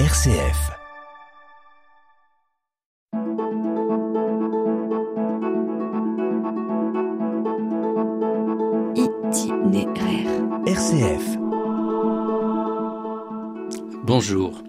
[0.00, 0.72] RCF.
[8.96, 10.26] Itinéraire.
[10.66, 11.38] RCF.
[14.02, 14.64] Bonjour.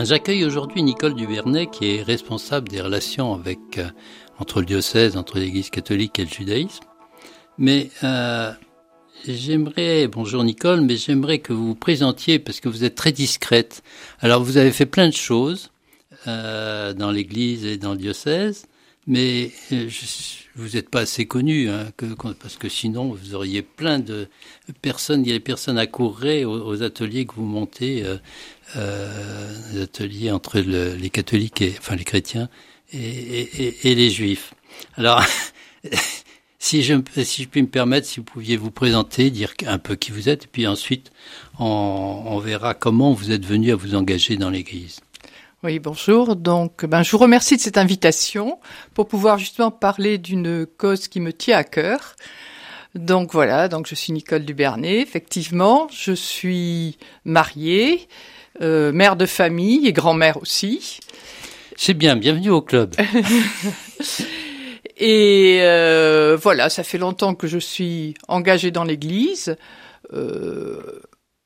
[0.00, 3.90] J'accueille aujourd'hui Nicole Duvernay qui est responsable des relations avec euh,
[4.38, 6.84] entre le diocèse, entre l'Église catholique et le judaïsme.
[7.58, 8.52] Mais euh,
[9.26, 13.82] j'aimerais, bonjour Nicole, mais j'aimerais que vous vous présentiez parce que vous êtes très discrète.
[14.20, 15.70] Alors vous avez fait plein de choses
[16.26, 18.66] euh, dans l'Église et dans le diocèse,
[19.06, 20.06] mais euh, je,
[20.56, 24.28] vous n'êtes pas assez connue, hein, que, parce que sinon vous auriez plein de
[24.82, 28.16] personnes, il y a des personnes accourraient aux, aux ateliers que vous montez, euh,
[28.76, 32.48] euh, les ateliers entre le, les catholiques et enfin les chrétiens
[32.92, 34.54] et, et, et les juifs.
[34.96, 35.22] Alors,
[36.68, 39.96] si je, si je puis me permettre, si vous pouviez vous présenter, dire un peu
[39.96, 41.10] qui vous êtes, et puis ensuite
[41.58, 41.64] on,
[42.26, 45.00] on verra comment vous êtes venu à vous engager dans l'Église.
[45.62, 46.36] Oui, bonjour.
[46.36, 48.58] Donc, ben, je vous remercie de cette invitation
[48.92, 52.16] pour pouvoir justement parler d'une cause qui me tient à cœur.
[52.94, 58.08] Donc voilà, donc je suis Nicole Dubernay, effectivement, je suis mariée,
[58.60, 61.00] euh, mère de famille et grand-mère aussi.
[61.76, 62.94] C'est bien, bienvenue au club.
[64.98, 69.56] et euh, voilà, ça fait longtemps que je suis engagée dans l'Église.
[70.12, 71.00] Euh,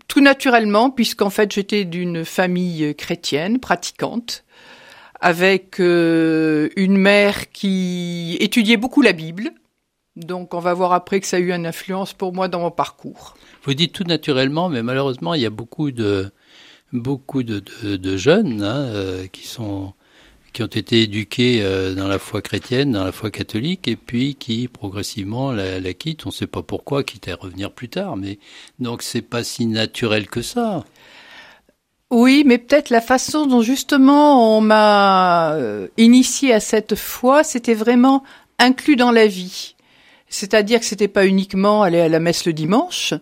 [0.09, 4.44] tout naturellement, puisqu'en fait j'étais d'une famille chrétienne, pratiquante,
[5.20, 9.50] avec euh, une mère qui étudiait beaucoup la Bible.
[10.16, 12.70] Donc on va voir après que ça a eu une influence pour moi dans mon
[12.70, 13.37] parcours.
[13.64, 16.31] Vous dites tout naturellement, mais malheureusement il y a beaucoup de
[16.92, 19.94] beaucoup de, de, de jeunes hein, euh, qui sont
[20.53, 24.34] qui ont été éduqués euh, dans la foi chrétienne, dans la foi catholique, et puis
[24.34, 26.27] qui progressivement la, la quittent.
[26.27, 28.39] On ne sait pas pourquoi, quitte à revenir plus tard, mais
[28.78, 30.84] donc c'est pas si naturel que ça.
[32.12, 37.72] Oui, mais peut-être la façon dont justement on m'a euh, initié à cette foi, c'était
[37.72, 38.22] vraiment
[38.59, 39.77] inclus dans la vie.
[40.28, 43.15] C'est-à-dire que c'était pas uniquement aller à la messe le dimanche,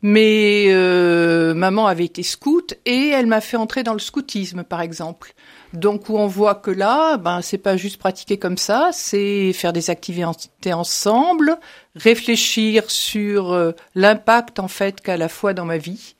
[0.00, 4.80] mais euh, maman avait été scout et elle m'a fait entrer dans le scoutisme, par
[4.80, 5.34] exemple.
[5.72, 9.72] Donc où on voit que là, ben c'est pas juste pratiquer comme ça, c'est faire
[9.72, 11.58] des activités ensemble,
[11.96, 16.14] réfléchir sur euh, l'impact en fait qu'a la foi dans ma vie.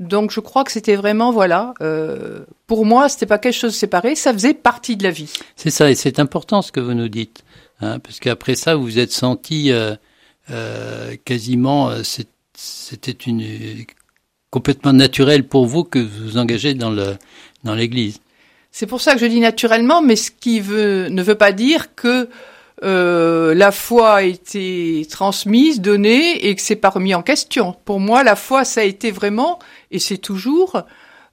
[0.00, 3.76] Donc je crois que c'était vraiment voilà, euh, pour moi c'était pas quelque chose de
[3.76, 5.30] séparé, ça faisait partie de la vie.
[5.56, 7.44] C'est ça et c'est important ce que vous nous dites,
[7.82, 9.94] hein, parce qu'après ça vous vous êtes senti euh,
[10.50, 11.90] euh, quasiment
[12.54, 13.84] c'était une
[14.50, 17.18] complètement naturel pour vous que vous vous engagez dans le
[17.62, 18.20] dans l'Église.
[18.72, 22.28] C'est pour ça que je dis naturellement, mais ce qui ne veut pas dire que
[22.82, 27.76] euh, la foi a été transmise, donnée, et que c'est pas remis en question.
[27.84, 29.58] Pour moi, la foi, ça a été vraiment,
[29.90, 30.82] et c'est toujours,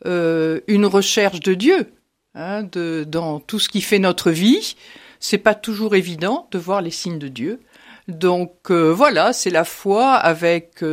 [0.05, 1.91] euh, une recherche de Dieu.
[2.35, 4.75] Hein, de, dans tout ce qui fait notre vie,
[5.19, 7.61] c'est pas toujours évident de voir les signes de Dieu.
[8.07, 10.83] Donc euh, voilà, c'est la foi avec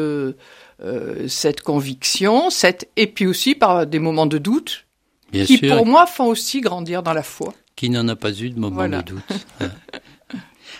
[1.29, 4.84] cette conviction, cette et puis aussi par des moments de doute,
[5.35, 7.53] Bien qui sûr, pour moi font aussi grandir dans la foi.
[7.77, 9.03] qui n'en a pas eu de moment Voilà.
[9.03, 9.23] de doute.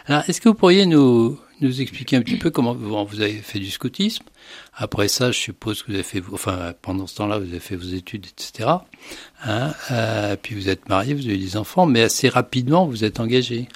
[0.07, 3.35] Alors, est-ce que vous pourriez nous, nous expliquer un petit peu comment vous, vous avez
[3.35, 4.25] fait du scoutisme?
[4.77, 7.77] Après ça, je suppose que vous avez fait, enfin, pendant ce temps-là, vous avez fait
[7.77, 8.69] vos études, etc.
[9.45, 13.19] Hein, euh, puis vous êtes marié, vous avez des enfants, mais assez rapidement, vous êtes
[13.21, 13.69] engagé.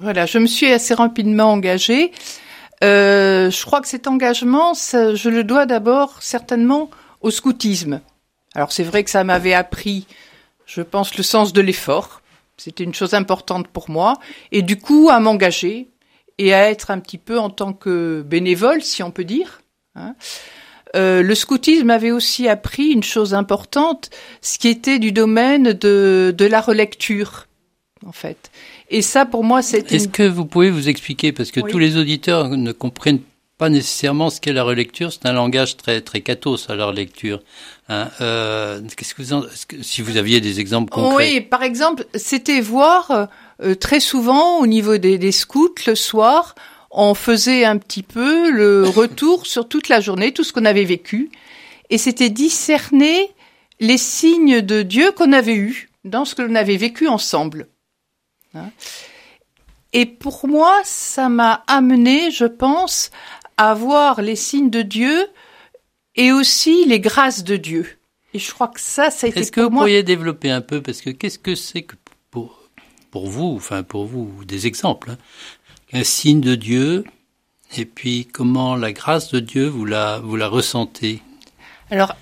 [0.00, 2.10] Voilà, je me suis assez rapidement engagée.
[2.82, 8.00] Euh, je crois que cet engagement, ça- je le dois d'abord certainement au scoutisme.
[8.54, 10.06] Alors c'est vrai que ça m'avait appris,
[10.66, 12.20] je pense, le sens de l'effort.
[12.56, 14.18] C'était une chose importante pour moi.
[14.52, 15.88] Et du coup, à m'engager
[16.38, 19.62] et à être un petit peu en tant que bénévole, si on peut dire.
[19.94, 20.14] hein.
[20.96, 24.10] Euh, le scoutisme m'avait aussi appris une chose importante,
[24.42, 27.46] ce qui était du domaine de, de la relecture,
[28.04, 28.50] en fait.
[28.90, 31.70] Et ça, pour moi, c'était Est-ce une que vous pouvez vous expliquer parce que Oui.
[31.70, 33.20] tous les auditeurs ne comprennent
[33.60, 35.12] pas nécessairement ce qu'est la relecture.
[35.12, 37.42] C'est un langage très très cathos à leur lecture.
[37.90, 38.08] Hein.
[38.22, 39.44] Euh, Qu'est-ce que vous en,
[39.82, 41.34] si vous aviez des exemples concrets?
[41.34, 43.28] Oui, par exemple, c'était voir
[43.60, 46.54] euh, très souvent au niveau des, des scouts le soir,
[46.90, 50.86] on faisait un petit peu le retour sur toute la journée, tout ce qu'on avait
[50.86, 51.30] vécu,
[51.90, 53.28] et c'était discerner
[53.78, 57.68] les signes de Dieu qu'on avait eus dans ce que l'on avait vécu ensemble.
[58.54, 58.70] Hein.
[59.92, 63.10] Et pour moi, ça m'a amené, je pense,
[63.60, 65.28] à voir les signes de Dieu
[66.16, 67.86] et aussi les grâces de Dieu.
[68.32, 70.50] Et je crois que ça, ça a été Est-ce que pour vous moi pourriez développer
[70.50, 71.94] un peu parce que qu'est-ce que c'est que
[72.30, 72.58] pour
[73.10, 75.18] pour vous, enfin pour vous, des exemples, hein,
[75.92, 77.04] un signe de Dieu
[77.76, 81.20] et puis comment la grâce de Dieu vous la vous la ressentez?
[81.90, 82.16] Alors,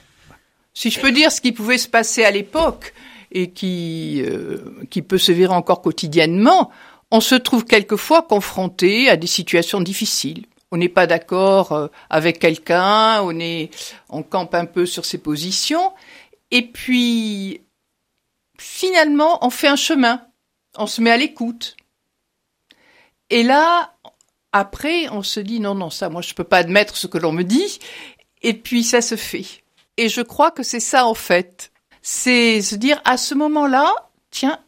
[0.75, 2.94] si je peux dire ce qui pouvait se passer à l'époque
[3.31, 4.58] et qui euh,
[4.90, 6.73] qui peut se vivre encore quotidiennement,
[7.12, 10.44] on se trouve quelquefois confronté à des situations difficiles.
[10.70, 13.70] On n'est pas d'accord euh, avec quelqu'un, on est
[14.11, 15.94] on campe un peu sur ses positions
[16.50, 17.62] et puis
[18.59, 20.26] finalement on fait un chemin,
[20.76, 21.76] on se met à l'écoute.
[23.31, 23.94] Et là,
[24.53, 27.32] après, on se dit non, non, ça, moi, je peux pas admettre ce que l'on
[27.32, 27.79] me dit.
[28.43, 29.47] Et puis, ça se fait.
[29.97, 31.73] Et je crois que c'est ça, en fait.
[32.03, 33.93] C'est se dire, à ce moment-là,
[34.31, 34.59] tiens,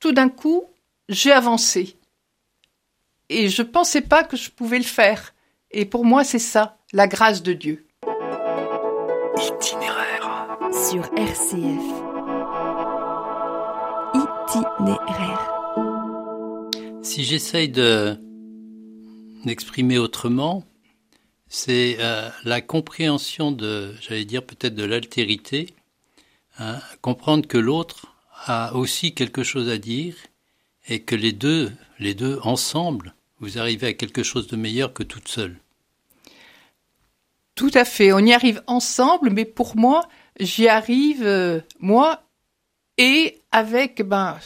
[0.00, 0.64] tout d'un coup,
[1.08, 1.96] j'ai avancé.
[3.32, 5.34] Et je pensais pas que je pouvais le faire.
[5.70, 7.86] Et pour moi, c'est ça, la grâce de Dieu.
[9.36, 10.48] Itinéraire.
[10.72, 11.86] Sur RCF.
[14.14, 15.52] Itinéraire.
[17.02, 18.18] Si j'essaye de
[19.44, 20.64] d'exprimer autrement,
[21.48, 25.72] c'est euh, la compréhension de, j'allais dire peut-être de l'altérité,
[26.58, 28.12] hein, comprendre que l'autre
[28.44, 30.14] a aussi quelque chose à dire
[30.88, 35.02] et que les deux, les deux ensemble, vous arrivez à quelque chose de meilleur que
[35.02, 35.56] toute seule.
[37.54, 40.08] Tout à fait, on y arrive ensemble, mais pour moi,
[40.38, 42.22] j'y arrive euh, moi
[42.96, 44.38] et avec ben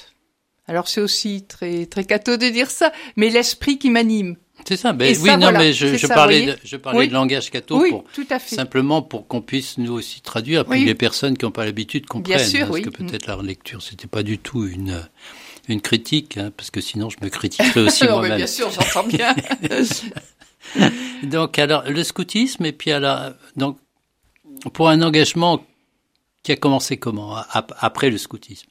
[0.67, 4.37] alors c'est aussi très très cateau de dire ça, mais l'esprit qui m'anime.
[4.67, 4.93] C'est ça.
[4.93, 8.05] Ben, oui, non, mais je, je parlais, de, je parlais de langage catho oui, pour,
[8.15, 8.55] tout à fait.
[8.55, 12.37] simplement pour qu'on puisse nous aussi traduire, puis les personnes qui n'ont pas l'habitude comprennent.
[12.37, 12.83] Bien sûr, parce oui.
[12.83, 15.03] que peut-être la lecture, c'était pas du tout une
[15.69, 18.37] une critique, hein, parce que sinon je me critiquerais aussi moi-même.
[18.37, 19.35] bien sûr, j'entends bien.
[21.23, 23.79] donc alors le scoutisme et puis alors donc
[24.73, 25.65] pour un engagement
[26.43, 27.37] qui a commencé comment
[27.81, 28.69] après le scoutisme?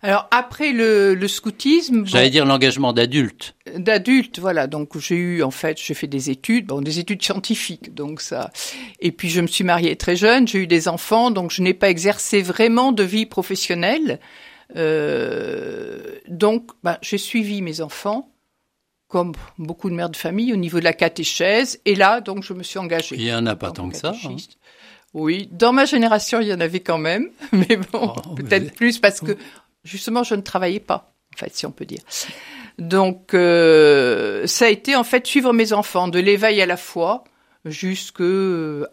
[0.00, 3.56] Alors après le, le scoutisme, j'allais bon, dire l'engagement d'adulte.
[3.74, 4.68] D'adulte, voilà.
[4.68, 8.52] Donc j'ai eu en fait, j'ai fait des études, bon des études scientifiques, donc ça.
[9.00, 11.74] Et puis je me suis mariée très jeune, j'ai eu des enfants, donc je n'ai
[11.74, 14.20] pas exercé vraiment de vie professionnelle.
[14.76, 18.30] Euh, donc bah, j'ai suivi mes enfants
[19.08, 21.80] comme beaucoup de mères de famille au niveau de la catéchèse.
[21.86, 23.16] Et là, donc je me suis engagée.
[23.16, 24.12] Il y en a pas tant que ça.
[24.24, 24.36] Hein.
[25.14, 28.70] Oui, dans ma génération, il y en avait quand même, mais bon, oh, peut-être mais...
[28.70, 29.36] plus parce que
[29.82, 32.02] justement, je ne travaillais pas, en fait, si on peut dire.
[32.78, 37.24] Donc, euh, ça a été en fait suivre mes enfants, de l'éveil à la foi
[37.64, 38.22] jusqu'à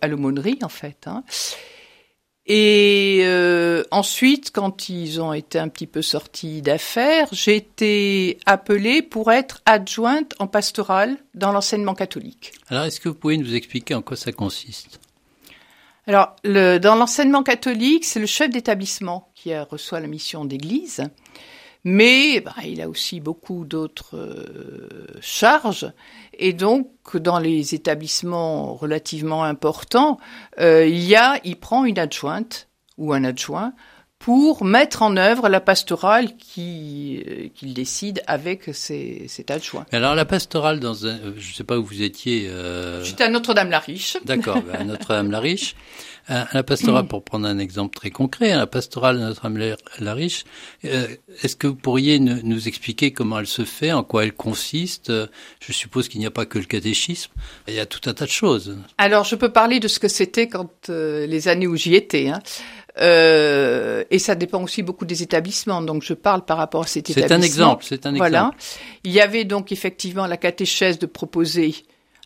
[0.07, 1.05] l'aumônerie, en fait.
[1.07, 1.23] Hein.
[2.47, 9.01] Et euh, ensuite, quand ils ont été un petit peu sortis d'affaires, j'ai été appelée
[9.01, 12.51] pour être adjointe en pastorale dans l'enseignement catholique.
[12.67, 14.99] Alors, est-ce que vous pouvez nous expliquer en quoi ça consiste?
[16.05, 21.01] Alors, le, dans l'enseignement catholique, c'est le chef d'établissement qui reçoit la mission d'église,
[21.85, 25.89] mais bah, il a aussi beaucoup d'autres euh, charges.
[26.37, 30.17] Et donc, dans les établissements relativement importants,
[30.59, 32.67] euh, il y a, il prend une adjointe
[32.97, 33.73] ou un adjoint
[34.17, 39.85] pour mettre en œuvre la pastorale qui qu'il décide avec ses, cet adjoint.
[39.91, 42.47] Alors la pastorale dans un, je sais pas où vous étiez.
[42.49, 43.03] Euh...
[43.03, 44.17] J'étais à Notre-Dame-la-Riche.
[44.25, 45.75] D'accord, à Notre-Dame-la-Riche.
[46.27, 50.43] la pastorale, pour prendre un exemple très concret, la pastorale de Notre-Dame-la-Riche,
[50.85, 51.07] euh,
[51.43, 55.11] est-ce que vous pourriez nous, expliquer comment elle se fait, en quoi elle consiste?
[55.59, 57.31] Je suppose qu'il n'y a pas que le catéchisme,
[57.67, 58.77] il y a tout un tas de choses.
[58.97, 62.29] Alors je peux parler de ce que c'était quand euh, les années où j'y étais.
[62.29, 62.41] Hein.
[62.97, 65.81] Euh, et ça dépend aussi beaucoup des établissements.
[65.81, 67.27] Donc je parle par rapport à cet établissement.
[67.27, 67.85] C'est un exemple.
[67.87, 68.29] C'est un exemple.
[68.29, 68.51] Voilà.
[69.03, 71.75] Il y avait donc effectivement la catéchèse de proposer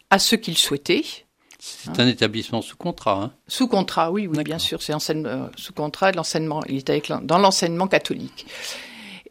[0.09, 1.03] à ceux qu'ils souhaitaient.
[1.59, 1.93] C'est hein.
[1.99, 3.21] un établissement sous contrat.
[3.21, 3.31] Hein.
[3.47, 4.81] Sous contrat, oui, oui, bien sûr.
[4.81, 6.63] C'est euh, sous contrat de l'enseignement.
[6.69, 8.45] Il était avec, dans l'enseignement catholique.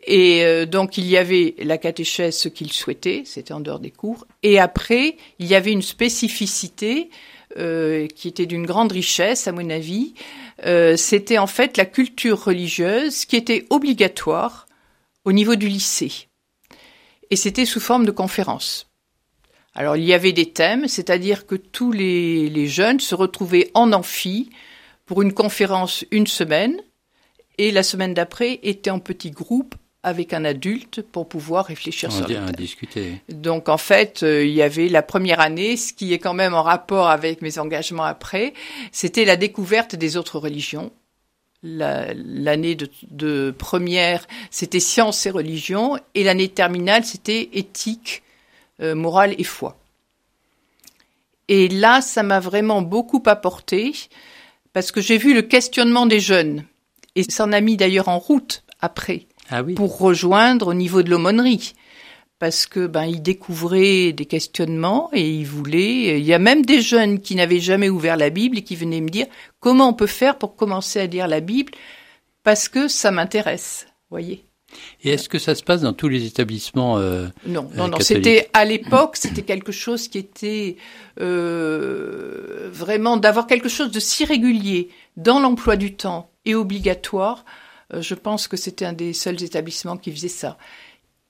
[0.08, 3.90] Et euh, donc il y avait la catéchèse, ce qu'ils souhaitaient, c'était en dehors des
[3.90, 4.26] cours.
[4.42, 7.10] Et après, il y avait une spécificité
[7.58, 10.14] euh, qui était d'une grande richesse, à mon avis.
[10.64, 14.66] Euh, c'était en fait la culture religieuse qui était obligatoire
[15.24, 16.28] au niveau du lycée.
[17.30, 18.87] Et c'était sous forme de conférences.
[19.78, 23.92] Alors il y avait des thèmes, c'est-à-dire que tous les, les, jeunes se retrouvaient en
[23.92, 24.50] amphi
[25.06, 26.82] pour une conférence une semaine,
[27.58, 32.16] et la semaine d'après étaient en petits groupes avec un adulte pour pouvoir réfléchir On
[32.16, 33.20] sur le discuter.
[33.28, 36.54] Donc en fait, euh, il y avait la première année, ce qui est quand même
[36.54, 38.54] en rapport avec mes engagements après,
[38.90, 40.90] c'était la découverte des autres religions.
[41.62, 48.24] L'année de, de, première, c'était sciences et religion, et l'année terminale, c'était éthique,
[48.80, 49.76] euh, morale et foi.
[51.48, 53.92] Et là, ça m'a vraiment beaucoup apporté,
[54.72, 56.64] parce que j'ai vu le questionnement des jeunes,
[57.14, 59.74] et ça en a mis d'ailleurs en route après ah oui.
[59.74, 61.74] pour rejoindre au niveau de l'aumônerie.
[62.38, 66.20] parce que ben il découvrait des questionnements et il voulait.
[66.20, 69.00] Il y a même des jeunes qui n'avaient jamais ouvert la Bible et qui venaient
[69.00, 69.26] me dire
[69.58, 71.72] comment on peut faire pour commencer à lire la Bible
[72.44, 73.86] parce que ça m'intéresse.
[74.10, 74.47] Voyez.
[75.02, 78.00] Et est-ce que ça se passe dans tous les établissements euh, Non, non, non.
[78.00, 80.76] C'était à l'époque, c'était quelque chose qui était
[81.20, 87.44] euh, vraiment d'avoir quelque chose de si régulier dans l'emploi du temps et obligatoire.
[87.94, 90.58] euh, je pense que c'était un des seuls établissements qui faisait ça.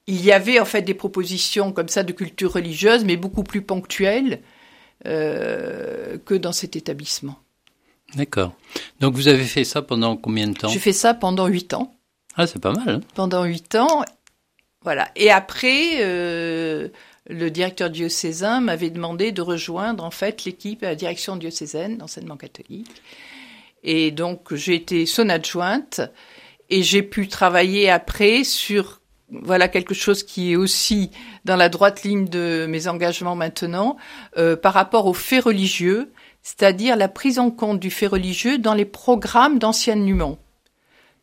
[0.07, 3.63] Il y avait en fait des propositions comme ça de culture religieuse, mais beaucoup plus
[3.63, 4.41] ponctuelles
[5.05, 7.39] que dans cet établissement.
[8.17, 8.53] D'accord.
[9.01, 10.69] Donc vous avez fait ça pendant combien de temps?
[10.69, 11.98] J'ai fait ça pendant huit ans.
[12.39, 12.89] Ah, c'est pas mal.
[12.89, 14.05] hein pendant huit ans.
[14.83, 15.09] Voilà.
[15.17, 16.89] Et après, euh,
[17.29, 22.37] le directeur diocésain m'avait demandé de rejoindre en fait l'équipe à la direction diocésaine d'enseignement
[22.37, 23.03] catholique.
[23.83, 26.01] Et donc j'ai été son adjointe
[26.71, 31.11] et j'ai pu travailler après sur voilà quelque chose qui est aussi
[31.45, 33.97] dans la droite ligne de mes engagements maintenant
[34.37, 38.75] euh, par rapport aux faits religieux, c'est-à-dire la prise en compte du fait religieux dans
[38.75, 40.39] les programmes d'enseignement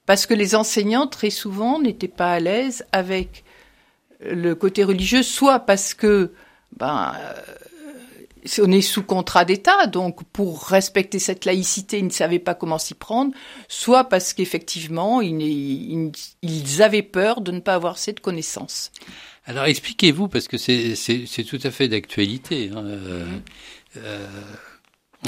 [0.05, 3.43] parce que les enseignants très souvent n'étaient pas à l'aise avec
[4.21, 6.31] le côté religieux, soit parce que
[6.77, 7.33] ben euh,
[8.59, 12.77] on est sous contrat d'État, donc pour respecter cette laïcité, ils ne savaient pas comment
[12.77, 13.33] s'y prendre,
[13.67, 16.11] soit parce qu'effectivement ils,
[16.79, 18.91] avaient peur de ne pas avoir cette connaissance.
[19.45, 22.71] Alors expliquez-vous, parce que c'est tout à fait d'actualité.
[22.75, 23.25] hein, euh,
[23.97, 24.27] euh,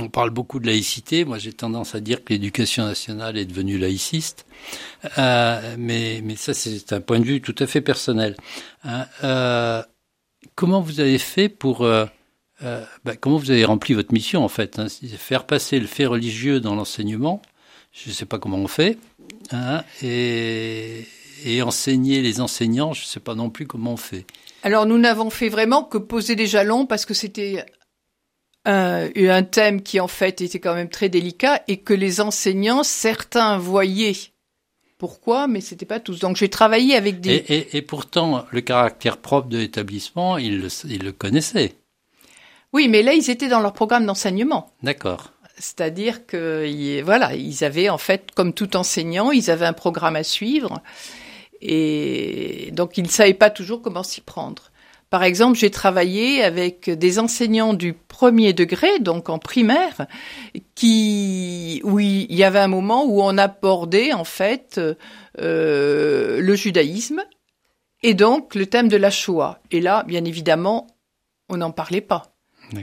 [0.01, 1.25] on parle beaucoup de laïcité.
[1.25, 4.45] Moi, j'ai tendance à dire que l'éducation nationale est devenue laïciste.
[5.17, 8.35] Euh, mais, ça, c'est un point de vue tout à fait personnel.
[8.83, 9.05] hein.
[9.23, 9.81] Euh,
[10.55, 11.81] comment vous avez fait pour...
[11.83, 12.05] euh,
[12.63, 14.87] euh, bah, comment vous avez rempli votre mission, en fait hein,
[15.17, 17.41] Faire passer le fait religieux dans l'enseignement.
[17.93, 18.97] Je ne sais pas comment on fait.
[19.51, 21.05] hein, et,
[21.45, 24.25] et enseigner les enseignants, je ne sais pas non plus comment on fait.
[24.63, 27.63] Alors nous n'avons fait vraiment que poser des jalons parce que c'était
[28.67, 32.83] un, un thème qui en fait était quand même très délicat et que les enseignants,
[32.83, 34.15] certains voyaient
[34.97, 36.19] pourquoi, mais c'était pas tous.
[36.19, 37.35] Donc j'ai travaillé avec des...
[37.35, 41.75] Et, et, et pourtant, le caractère propre de l'établissement, ils le, ils le connaissaient.
[42.73, 44.73] Oui, mais là ils étaient dans leur programme d'enseignement.
[44.83, 45.31] D'accord.
[45.59, 50.23] C'est-à-dire que voilà, ils avaient en fait, comme tout enseignant, ils avaient un programme à
[50.23, 50.83] suivre,
[51.61, 54.69] et donc ils ne savaient pas toujours comment s'y prendre.
[55.09, 60.05] Par exemple, j'ai travaillé avec des enseignants du premier degré, donc en primaire,
[60.75, 64.81] qui où il y avait un moment où on abordait en fait
[65.39, 67.23] euh, le judaïsme
[68.03, 69.59] et donc le thème de la Shoah.
[69.71, 70.87] Et là, bien évidemment,
[71.47, 72.33] on n'en parlait pas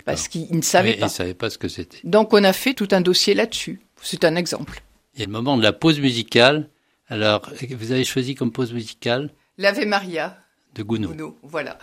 [0.04, 1.00] parce qu'ils ne savaient Oui, pas.
[1.00, 1.99] Ils ne savaient pas ce que c'était.
[2.04, 3.81] Donc on a fait tout un dossier là-dessus.
[4.02, 4.83] C'est un exemple.
[5.14, 6.69] Il y a le moment de la pause musicale.
[7.09, 9.31] Alors, vous avez choisi comme pause musicale?
[9.59, 10.37] L'Ave Maria,
[10.75, 11.11] de Gounod.
[11.11, 11.78] Gounod, voilà.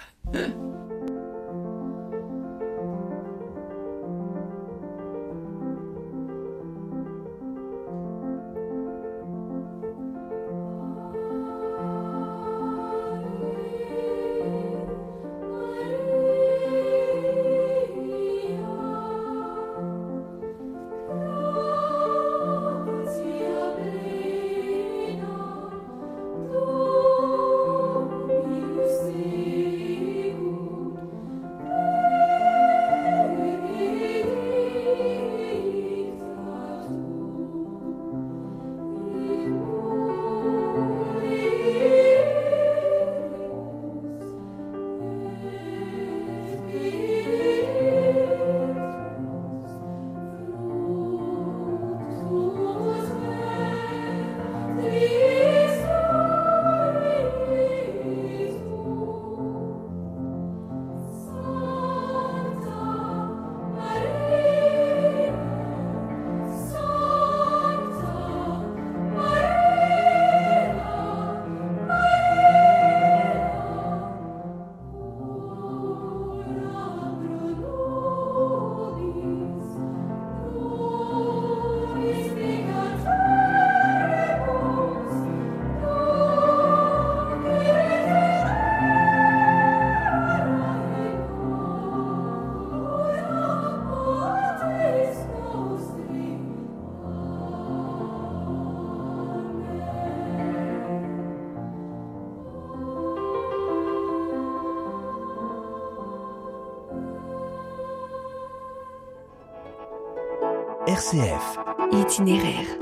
[111.92, 112.78] Itinéraire.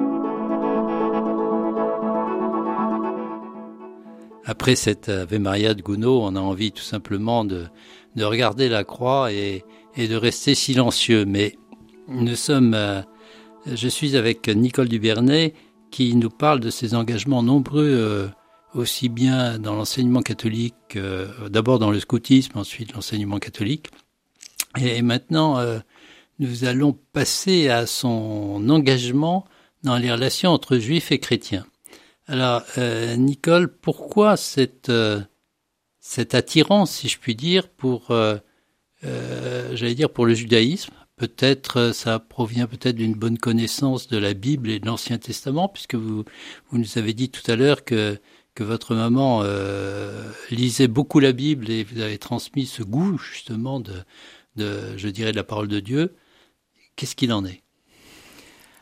[4.46, 7.68] après cette Ave Maria de Gounod, on a envie tout simplement de,
[8.16, 9.64] de regarder la croix et,
[9.96, 11.24] et de rester silencieux.
[11.24, 11.56] Mais
[12.10, 13.02] nous sommes, euh,
[13.66, 15.54] je suis avec Nicole Dubernay
[15.92, 18.28] qui nous parle de ses engagements nombreux, euh,
[18.74, 23.88] aussi bien dans l'enseignement catholique, euh, d'abord dans le scoutisme, ensuite l'enseignement catholique.
[24.78, 25.58] Et maintenant,
[26.40, 29.46] nous allons passer à son engagement
[29.84, 31.66] dans les relations entre juifs et chrétiens.
[32.28, 32.64] Alors,
[33.18, 34.92] Nicole, pourquoi cette,
[36.00, 38.12] cette attirance, si je puis dire, pour
[39.06, 40.94] euh, j'allais dire pour le judaïsme?
[41.16, 45.70] Peut-être euh, ça provient peut-être d'une bonne connaissance de la Bible et de l'Ancien Testament,
[45.70, 46.24] puisque vous,
[46.70, 48.18] vous nous avez dit tout à l'heure que,
[48.56, 53.80] que votre maman euh, lisait beaucoup la Bible et vous avez transmis ce goût justement
[53.80, 53.94] de,
[54.56, 56.16] de je dirais, de la parole de Dieu.
[57.00, 57.62] Qu'est-ce qu'il en est?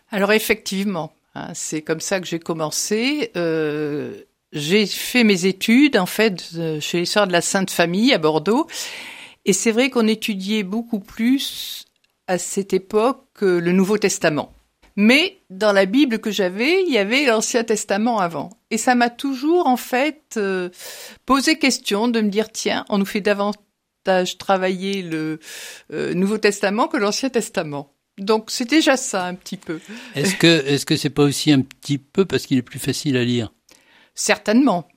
[0.09, 3.31] Alors effectivement, hein, c'est comme ça que j'ai commencé.
[3.37, 6.43] Euh, j'ai fait mes études en fait
[6.79, 8.65] chez les Sœurs de la Sainte Famille à Bordeaux
[9.45, 11.85] et c'est vrai qu'on étudiait beaucoup plus
[12.25, 14.51] à cette époque le Nouveau Testament.
[14.95, 18.49] Mais dans la Bible que j'avais, il y avait l'Ancien Testament avant.
[18.71, 20.69] Et ça m'a toujours en fait euh,
[21.27, 25.39] posé question de me dire tiens, on nous fait davantage travailler le
[25.93, 27.93] euh, Nouveau Testament que l'Ancien Testament.
[28.17, 29.79] Donc c'est déjà ça un petit peu.
[30.15, 33.17] Est-ce que est-ce que c'est pas aussi un petit peu parce qu'il est plus facile
[33.17, 33.53] à lire?
[34.15, 34.87] Certainement.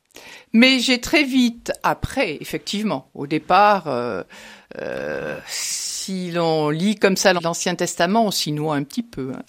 [0.52, 4.22] Mais j'ai très vite, après, effectivement, au départ, euh,
[4.80, 9.32] euh, si l'on lit comme ça l'Ancien Testament, on s'y noie un petit peu.
[9.34, 9.42] Hein.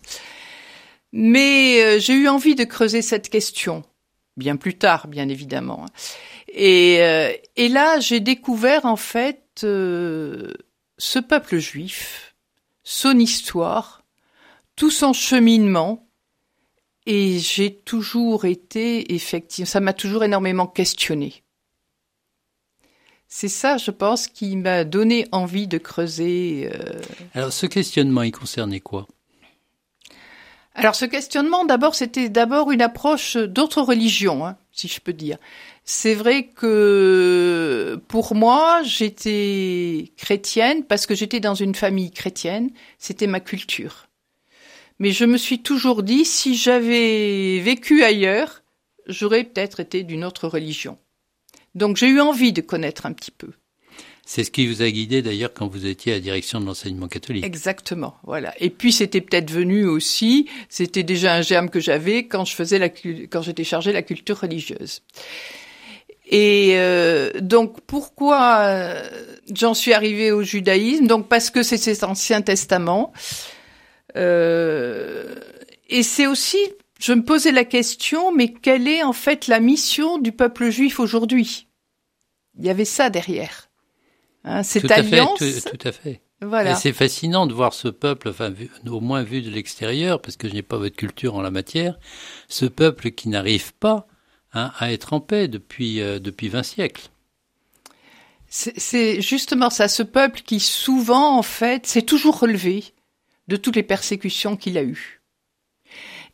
[1.11, 3.83] Mais euh, j'ai eu envie de creuser cette question,
[4.37, 5.85] bien plus tard, bien évidemment.
[5.85, 5.91] Hein.
[6.53, 6.99] Et,
[7.55, 12.30] et là, j'ai découvert en fait ce peuple juif,
[12.83, 14.03] son histoire,
[14.75, 16.07] tout son cheminement,
[17.05, 21.43] et j'ai toujours été, effectivement, ça m'a toujours énormément questionné.
[23.27, 26.69] C'est ça, je pense, qui m'a donné envie de creuser.
[26.73, 27.01] Euh...
[27.33, 29.07] Alors, ce questionnement, il concernait quoi?
[30.75, 35.37] Alors, ce questionnement, d'abord, c'était d'abord une approche d'autres religions, hein, si je peux dire.
[35.83, 42.72] C'est vrai que pour moi, j'étais chrétienne parce que j'étais dans une famille chrétienne.
[42.98, 44.07] C'était ma culture.
[45.00, 48.63] Mais je me suis toujours dit, si j'avais vécu ailleurs,
[49.07, 50.98] j'aurais peut-être été d'une autre religion.
[51.74, 53.51] Donc j'ai eu envie de connaître un petit peu.
[54.33, 57.09] C'est ce qui vous a guidé d'ailleurs quand vous étiez à la direction de l'enseignement
[57.09, 57.44] catholique.
[57.44, 58.53] Exactement, voilà.
[58.61, 62.79] Et puis c'était peut-être venu aussi, c'était déjà un germe que j'avais quand je faisais
[62.79, 65.01] la quand j'étais chargée de la culture religieuse.
[66.27, 69.03] Et euh, donc pourquoi euh,
[69.53, 71.07] j'en suis arrivée au judaïsme?
[71.07, 73.11] Donc parce que c'est cet Ancien Testament.
[74.15, 75.35] Euh,
[75.89, 76.59] et c'est aussi,
[77.01, 81.01] je me posais la question, mais quelle est en fait la mission du peuple juif
[81.01, 81.67] aujourd'hui?
[82.57, 83.71] Il y avait ça derrière.
[84.43, 85.41] Hein, cette tout alliance.
[85.41, 86.21] À fait, tout, à fait.
[86.41, 86.75] Voilà.
[86.75, 88.51] C'est fascinant de voir ce peuple, enfin,
[88.87, 91.99] au moins vu de l'extérieur, parce que je n'ai pas votre culture en la matière,
[92.47, 94.07] ce peuple qui n'arrive pas
[94.53, 97.09] hein, à être en paix depuis, euh, depuis 20 siècles.
[98.53, 102.83] C'est justement ça, ce peuple qui souvent, en fait, s'est toujours relevé
[103.47, 105.21] de toutes les persécutions qu'il a eues.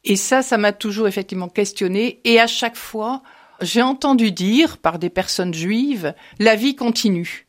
[0.04, 2.20] Et ça, ça m'a toujours effectivement questionné.
[2.24, 3.22] Et à chaque fois,
[3.62, 7.47] j'ai entendu dire par des personnes juives, la vie continue.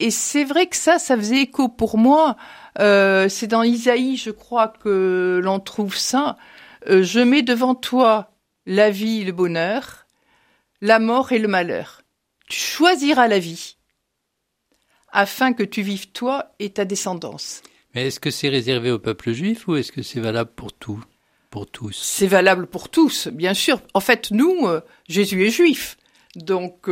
[0.00, 2.36] Et c'est vrai que ça, ça faisait écho pour moi.
[2.80, 6.36] Euh, c'est dans Isaïe, je crois que l'on trouve ça.
[6.88, 8.32] Euh, je mets devant toi
[8.66, 10.06] la vie et le bonheur,
[10.80, 12.02] la mort et le malheur.
[12.48, 13.76] Tu choisiras la vie,
[15.12, 17.62] afin que tu vives toi et ta descendance.
[17.94, 21.02] Mais est-ce que c'est réservé au peuple juif ou est-ce que c'est valable pour tout,
[21.50, 21.96] pour tous?
[21.96, 23.80] C'est valable pour tous, bien sûr.
[23.94, 25.96] En fait, nous, euh, Jésus est juif,
[26.34, 26.88] donc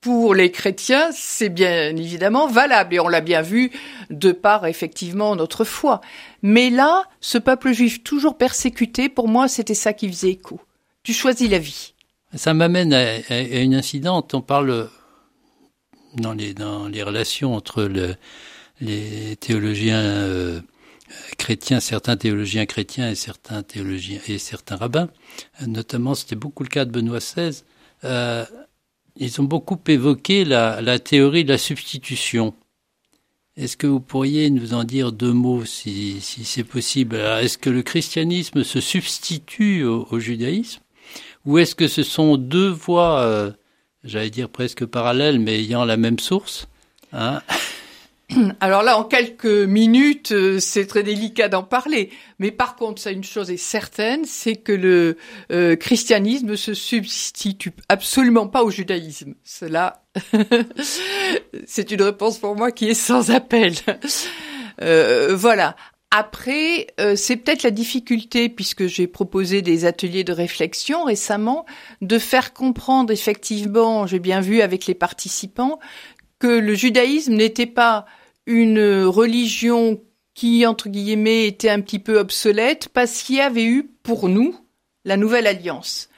[0.00, 3.70] pour les chrétiens, c'est bien évidemment valable et on l'a bien vu
[4.08, 6.00] de par effectivement notre foi.
[6.42, 10.60] Mais là, ce peuple juif toujours persécuté, pour moi, c'était ça qui faisait écho.
[11.02, 11.94] Tu choisis la vie.
[12.34, 14.34] Ça m'amène à, une incidente.
[14.34, 14.88] On parle
[16.14, 18.16] dans les relations entre le
[18.80, 20.60] les théologiens euh,
[21.38, 25.08] chrétiens, certains théologiens chrétiens et certains théologiens et certains rabbins,
[25.66, 27.62] notamment c'était beaucoup le cas de Benoît XVI,
[29.20, 32.54] ils ont beaucoup évoqué la, théorie de la substitution.
[33.56, 37.16] Est-ce que vous pourriez nous en dire deux mots si, c'est possible?
[37.16, 40.80] Est-ce que le christianisme se substitue au, au judaïsme?
[41.44, 43.52] Ou est-ce que ce sont deux voies, euh,
[44.04, 46.66] j'allais dire presque parallèles, mais ayant la même source
[47.12, 47.42] hein?
[48.60, 52.10] Alors là, en quelques minutes, euh, c'est très délicat d'en parler.
[52.38, 55.16] Mais par contre, ça, une chose est certaine, c'est que le
[55.52, 59.34] euh, christianisme ne se substitue absolument pas au judaïsme.
[59.44, 60.04] Cela,
[61.66, 63.74] c'est une réponse pour moi qui est sans appel.
[64.82, 65.76] Euh, voilà.
[66.12, 71.66] Après, c'est peut-être la difficulté, puisque j'ai proposé des ateliers de réflexion récemment,
[72.00, 75.78] de faire comprendre effectivement, j'ai bien vu avec les participants,
[76.40, 78.06] que le judaïsme n'était pas
[78.50, 80.00] une religion
[80.34, 84.56] qui, entre guillemets, était un petit peu obsolète, parce qu'il y avait eu, pour nous,
[85.04, 86.08] la nouvelle alliance.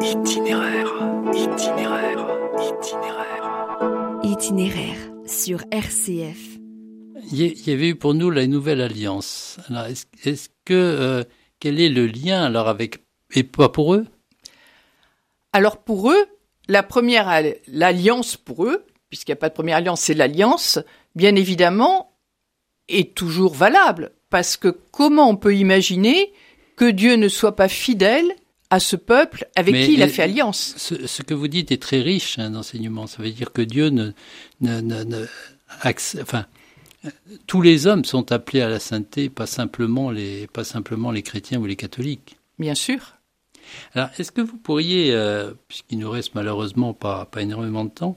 [0.00, 0.92] Itinéraire,
[1.34, 2.26] itinéraire,
[2.58, 4.18] itinéraire.
[4.22, 6.38] Itinéraire sur RCF.
[7.32, 9.58] Il y- avait eu pour nous la nouvelle alliance.
[9.68, 11.22] Alors, est-ce, est-ce que euh,
[11.60, 13.00] quel est le lien alors avec
[13.34, 14.06] et pas pour eux?
[15.52, 16.24] Alors pour eux,
[16.68, 20.78] la première al- l'alliance pour eux, puisqu'il n'y a pas de première alliance, c'est l'alliance,
[21.14, 22.12] bien évidemment,
[22.88, 24.12] est toujours valable.
[24.30, 26.32] Parce que comment on peut imaginer
[26.76, 28.30] que Dieu ne soit pas fidèle
[28.70, 30.74] à ce peuple avec Mais qui il a fait alliance?
[30.76, 33.06] ce, ce que vous dites est très riche hein, d'enseignement.
[33.08, 34.12] Ça veut dire que Dieu ne,
[34.60, 35.26] ne, ne, ne-
[36.22, 36.46] enfin,
[37.48, 41.58] tous les hommes sont appelés à la sainteté, pas simplement les, pas simplement les chrétiens
[41.58, 42.36] ou les catholiques.
[42.58, 43.16] Bien sûr.
[43.94, 48.16] Alors, est-ce que vous pourriez, euh, puisqu'il nous reste malheureusement pas, pas énormément de temps,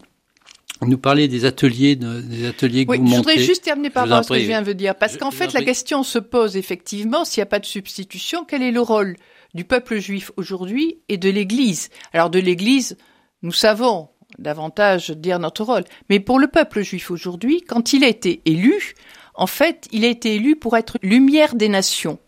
[0.89, 3.89] nous parler des ateliers, de- des ateliers que Oui, vous je montez voudrais juste terminer
[3.89, 4.95] par Je rapport à ce que je viens de dire.
[4.95, 7.65] Parce Je- qu'en je fait, la question se pose effectivement, s'il n'y a pas de
[7.65, 9.15] substitution, quel est le rôle
[9.53, 11.89] du peuple juif aujourd'hui et de l'Église?
[12.13, 12.97] Alors de l'Église,
[13.41, 15.83] nous savons davantage dire notre rôle.
[16.09, 18.95] Mais pour le peuple juif aujourd'hui, quand il a été élu,
[19.35, 22.19] en fait, il a été élu pour être lumière des nations.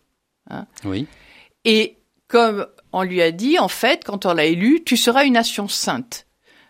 [0.83, 1.07] Oui.
[1.63, 5.33] Et comme on lui a dit, en fait, quand on l'a élu, tu seras une
[5.33, 6.27] nation sainte.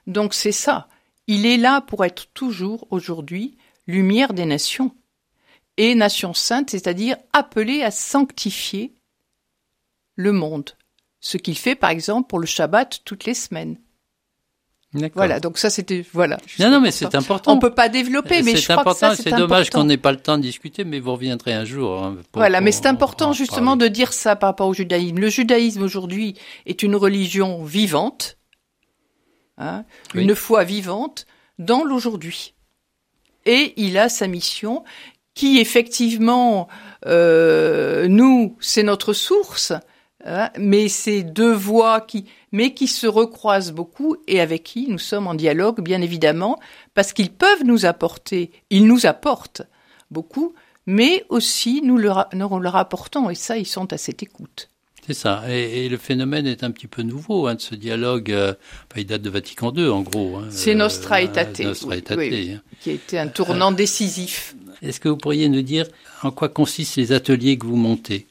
[0.07, 0.87] Donc c'est ça.
[1.27, 3.57] Il est là pour être toujours aujourd'hui
[3.87, 4.91] lumière des nations.
[5.77, 8.93] Et nation sainte, c'est-à-dire appelé à sanctifier
[10.15, 10.71] le monde.
[11.19, 13.77] Ce qu'il fait, par exemple, pour le Shabbat toutes les semaines.
[14.93, 15.15] D'accord.
[15.15, 16.05] Voilà, donc ça c'était...
[16.13, 16.37] Voilà.
[16.59, 17.51] Non, non, mais c'est important.
[17.51, 19.83] On peut pas développer, mais je c'est crois important, que ça et c'est dommage qu'on
[19.83, 22.01] n'ait pas le temps de discuter, mais vous reviendrez un jour.
[22.01, 23.89] hein, pour- Voilà, mais c'est important en justement parler.
[23.89, 25.17] de dire ça par rapport au judaïsme.
[25.19, 26.35] Le judaïsme aujourd'hui
[26.65, 28.37] est une religion vivante,
[29.57, 30.23] hein, Oui.
[30.23, 31.25] une foi vivante
[31.59, 32.53] dans l'aujourd'hui.
[33.45, 34.83] Et il a sa mission
[35.35, 36.67] qui effectivement,
[37.05, 39.73] euh, nous, c'est notre source,
[40.25, 44.97] hein, mais c'est deux voies qui, mais qui se recroisent beaucoup et avec qui nous
[44.97, 46.57] sommes en dialogue, bien évidemment,
[46.93, 49.63] parce qu'ils peuvent nous apporter, ils nous apportent
[50.09, 50.53] beaucoup,
[50.85, 54.69] mais aussi nous leur, nous leur apportons, et ça, ils sont à cette écoute.
[55.05, 55.43] C'est ça.
[55.49, 58.31] Et, et le phénomène est un petit peu nouveau, hein, de ce dialogue.
[58.31, 58.53] euh,
[58.89, 60.37] enfin, il date de Vatican II, en gros.
[60.37, 62.51] hein, C'est euh, Nostra euh, Aetate, Nostra oui, Aetate, oui, oui.
[62.55, 62.61] hein.
[62.81, 64.55] qui a été un tournant décisif.
[64.81, 65.85] Est-ce que vous pourriez nous dire
[66.23, 68.25] en quoi consistent les ateliers que vous montez?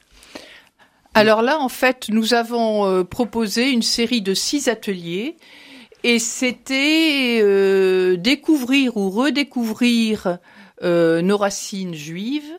[1.14, 5.36] Alors là, en fait, nous avons euh, proposé une série de six ateliers
[6.02, 10.38] et c'était euh, découvrir ou redécouvrir
[10.82, 12.50] euh, nos racines juives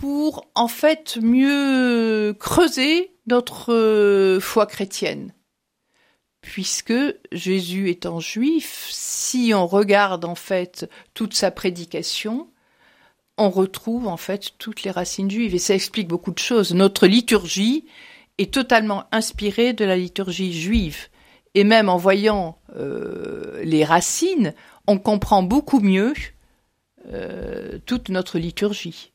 [0.00, 5.34] pour en fait mieux creuser notre euh, foi chrétienne.
[6.40, 6.94] Puisque
[7.32, 12.48] Jésus étant juif, si on regarde en fait toute sa prédication,
[13.36, 16.72] on retrouve en fait toutes les racines juives et ça explique beaucoup de choses.
[16.72, 17.84] Notre liturgie
[18.38, 21.08] est totalement inspirée de la liturgie juive
[21.54, 24.54] et même en voyant euh, les racines,
[24.86, 26.14] on comprend beaucoup mieux
[27.12, 29.12] euh, toute notre liturgie.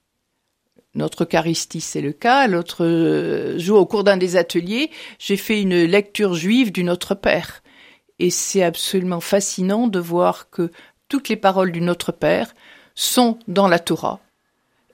[0.95, 2.47] Notre Eucharistie, c'est le cas.
[2.47, 7.15] L'autre euh, jour, au cours d'un des ateliers, j'ai fait une lecture juive du Notre
[7.15, 7.61] Père.
[8.19, 10.71] Et c'est absolument fascinant de voir que
[11.09, 12.53] toutes les paroles du Notre Père
[12.95, 14.19] sont dans la Torah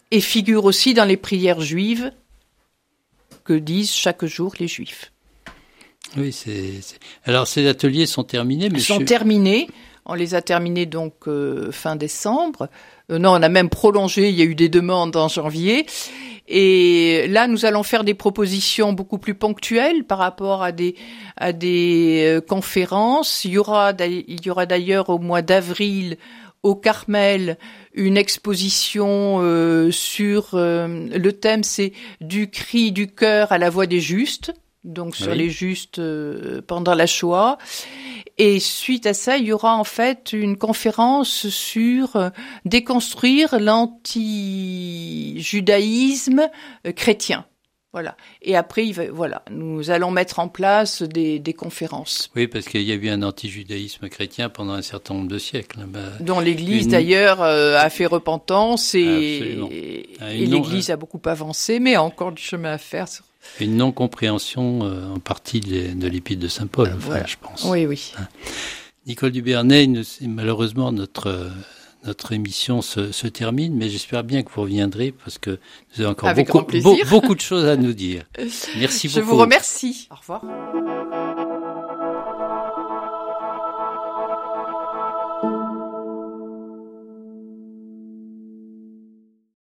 [0.10, 2.12] et figurent aussi dans les prières juives
[3.44, 5.12] que disent chaque jour les Juifs.
[6.18, 6.82] Oui, c'est.
[7.24, 9.68] Alors, ces ateliers sont terminés, mais Ils sont terminés.
[10.06, 12.70] On les a terminés donc euh, fin décembre.
[13.12, 14.30] Euh, non, on a même prolongé.
[14.30, 15.86] Il y a eu des demandes en janvier.
[16.48, 20.96] Et là, nous allons faire des propositions beaucoup plus ponctuelles par rapport à des
[21.38, 23.46] à des euh, conférences.
[23.46, 26.18] Il y aura il y aura d'ailleurs au mois d'avril
[26.64, 27.58] au Carmel
[27.94, 33.88] une exposition euh, sur euh, le thème c'est du cri du cœur à la voix
[33.88, 35.38] des justes donc sur Oui.
[35.38, 37.58] les justes euh, pendant la Shoah
[38.38, 42.32] et suite à ça il y aura en fait une conférence sur euh,
[42.66, 46.50] déconstruire l'anti-judaïsme
[46.88, 47.46] euh, chrétien
[47.94, 48.16] Voilà.
[48.42, 52.30] Et après, il va, voilà, nous allons mettre en place des, des conférences.
[52.38, 55.80] Oui, parce qu'il y a eu un antijudaïsme chrétien pendant un certain nombre de siècles.
[55.88, 59.00] Bah, dont l'Église une- d'ailleurs euh, a fait repentance et,
[59.72, 63.10] et Ah, non- l'Église a beaucoup avancé, mais a encore du chemin à faire.
[63.10, 63.26] sur-
[63.60, 67.26] une non-compréhension euh, en partie de, de l'épître de Saint Paul, enfin, Voilà.
[67.26, 67.66] je pense.
[67.66, 68.14] Oui, oui.
[69.08, 69.90] Nicole Dubernay,
[70.22, 71.50] malheureusement, notre, euh,
[72.06, 75.52] notre émission se, se termine, mais j'espère bien que vous reviendrez parce que
[75.94, 78.24] vous avez encore Avec beaucoup, beaucoup de choses à nous dire.
[78.78, 79.34] Merci Je beaucoup.
[79.36, 80.08] vous remercie.
[80.12, 80.42] Au revoir.